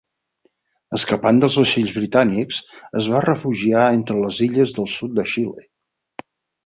Escapant 0.97 1.41
dels 1.43 1.57
vaixells 1.61 1.93
britànics 1.99 2.59
es 3.01 3.11
va 3.17 3.21
refugiar 3.27 3.87
entre 4.01 4.19
les 4.25 4.41
illes 4.47 4.75
del 4.79 4.93
sud 4.99 5.15
de 5.21 5.27
Xile. 5.35 5.69